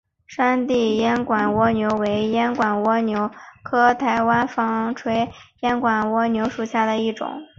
[0.25, 3.29] 山地烟管蜗牛为烟管蜗牛
[3.61, 7.43] 科台湾纺锤烟管蜗牛属下的一个种。